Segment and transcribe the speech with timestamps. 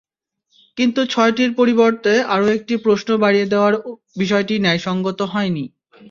[0.77, 3.73] কিন্তু ছয়টির পরিবর্তে আরও একটি প্রশ্ন বাড়িয়ে দেওয়ার
[4.15, 5.65] বিষয়টি ন্যায়সংগত হয়নি।